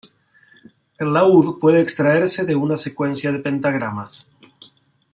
El 0.97 1.13
laúd 1.13 1.59
puede 1.59 1.79
extraerse 1.79 2.43
de 2.43 2.55
una 2.55 2.75
secuencia 2.75 3.31
de 3.31 3.37
pentagramas. 3.37 4.31